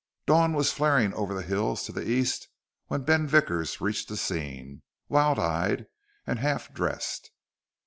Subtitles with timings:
[0.25, 2.47] Dawn was flaring over the hills to the east
[2.87, 5.85] when Ben Vickers reached the scene, wild eyed
[6.25, 7.29] and half dressed.